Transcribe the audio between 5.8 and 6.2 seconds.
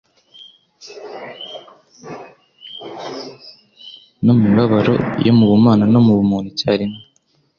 no mu